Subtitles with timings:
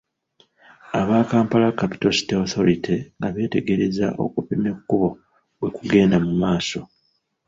[0.99, 5.09] Aba Kampala Capital City Authority nga beetegereza okupima ekkubo
[5.57, 6.79] bwe kugenda mu maaso.